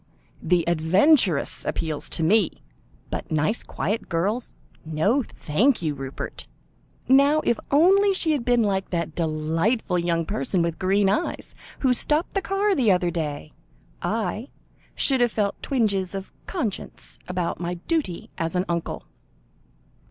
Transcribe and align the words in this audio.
The 0.41 0.67
adventuress 0.67 1.63
appealed 1.63 2.01
to 2.05 2.23
me, 2.23 2.63
but 3.11 3.29
nice 3.31 3.61
quiet 3.61 4.09
girls 4.09 4.55
no, 4.83 5.21
thank 5.21 5.83
you, 5.83 5.93
Rupert! 5.93 6.47
Now 7.07 7.41
if 7.43 7.59
only 7.69 8.15
she 8.15 8.31
had 8.31 8.43
been 8.43 8.63
like 8.63 8.89
that 8.89 9.13
delightful 9.13 9.99
young 9.99 10.25
person 10.25 10.63
with 10.63 10.79
green 10.79 11.07
eyes, 11.07 11.53
who 11.81 11.93
stopped 11.93 12.33
the 12.33 12.41
car 12.41 12.73
the 12.73 12.91
other 12.91 13.11
day 13.11 13.53
I 14.01 14.49
should 14.95 15.21
have 15.21 15.31
felt 15.33 15.61
twinges 15.61 16.15
of 16.15 16.31
conscience 16.47 17.19
about 17.27 17.59
my 17.59 17.75
duty 17.75 18.31
as 18.39 18.55
an 18.55 18.65
uncle." 18.67 19.03